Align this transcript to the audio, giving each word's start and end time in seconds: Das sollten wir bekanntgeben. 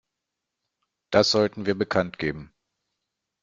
Das 1.11 1.29
sollten 1.29 1.67
wir 1.67 1.75
bekanntgeben. 1.77 2.51